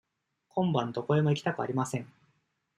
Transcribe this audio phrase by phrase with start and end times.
[0.49, 2.11] 今晩どこへも行きたくありません。